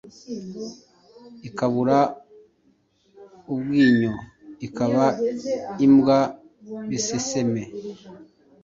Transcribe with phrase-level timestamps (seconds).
[1.47, 1.99] Ikabura
[3.53, 4.11] ubwinyo
[4.67, 5.05] ,ikaba
[5.85, 6.19] imbwa
[6.89, 7.63] biseseme!